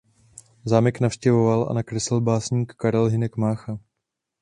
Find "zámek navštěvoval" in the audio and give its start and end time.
0.65-1.67